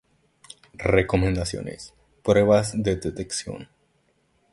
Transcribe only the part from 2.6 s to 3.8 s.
de Detección